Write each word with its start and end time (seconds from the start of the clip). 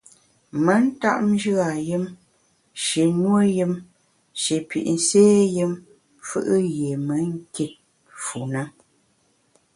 Me 0.63 0.73
ntap 0.85 1.17
njù 1.31 1.53
a 1.69 1.69
yùm, 1.87 2.03
shi 2.83 3.01
nuo 3.21 3.39
yùm, 3.57 3.73
shi 4.41 4.55
pit 4.69 4.85
nsé 4.95 5.23
yùm 5.55 5.71
fù’ 6.27 6.39
yié 6.77 6.91
me 7.07 7.15
nkit 7.33 7.71
fu 8.23 8.39
ne. 8.53 8.61